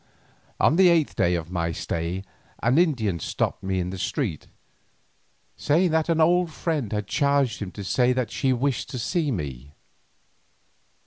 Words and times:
On 0.59 0.77
the 0.77 0.89
eighth 0.89 1.15
day 1.15 1.35
of 1.35 1.51
my 1.51 1.71
stay 1.71 2.23
an 2.63 2.79
Indian 2.79 3.19
stopped 3.19 3.61
me 3.61 3.79
in 3.79 3.91
the 3.91 3.99
street, 3.99 4.47
saying 5.55 5.91
that 5.91 6.09
an 6.09 6.19
old 6.19 6.51
friend 6.51 6.91
had 6.91 7.05
charged 7.05 7.61
him 7.61 7.69
to 7.73 7.83
say 7.83 8.11
that 8.11 8.31
she 8.31 8.51
wished 8.51 8.89
to 8.89 8.97
see 8.97 9.29
me. 9.31 9.75